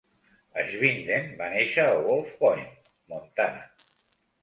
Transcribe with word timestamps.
Schwinden 0.71 1.29
va 1.43 1.51
néixer 1.57 1.87
a 1.91 2.01
Wolf 2.09 2.35
Point, 2.43 2.67
Montana. 3.15 3.65